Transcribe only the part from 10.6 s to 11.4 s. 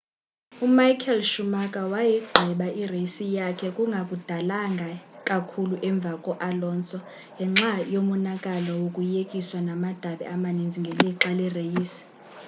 ngelixa